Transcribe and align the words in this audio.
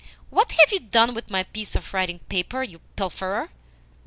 "What 0.31 0.53
have 0.53 0.71
you 0.71 0.79
done 0.79 1.13
with 1.13 1.29
my 1.29 1.43
piece 1.43 1.75
of 1.75 1.93
writing 1.93 2.21
paper, 2.27 2.63
you 2.63 2.79
pilferer?" 2.95 3.51